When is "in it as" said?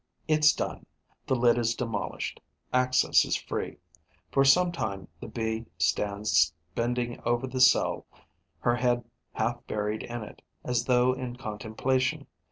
10.01-10.85